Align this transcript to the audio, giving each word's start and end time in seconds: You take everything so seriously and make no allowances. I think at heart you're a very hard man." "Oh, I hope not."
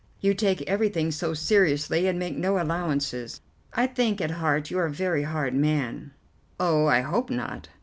You 0.19 0.33
take 0.33 0.63
everything 0.63 1.11
so 1.11 1.35
seriously 1.35 2.07
and 2.07 2.17
make 2.17 2.35
no 2.35 2.59
allowances. 2.59 3.39
I 3.71 3.85
think 3.85 4.19
at 4.19 4.31
heart 4.31 4.71
you're 4.71 4.87
a 4.87 4.91
very 4.91 5.21
hard 5.21 5.53
man." 5.53 6.09
"Oh, 6.59 6.87
I 6.87 7.01
hope 7.01 7.29
not." 7.29 7.69